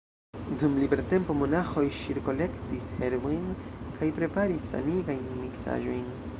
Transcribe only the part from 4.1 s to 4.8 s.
preparis